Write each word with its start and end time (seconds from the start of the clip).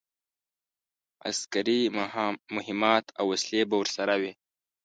عسکري 1.29 1.81
مهمات 2.55 3.05
او 3.19 3.25
وسلې 3.31 3.61
به 3.69 3.75
ورسره 3.81 4.13
وي. 4.21 4.31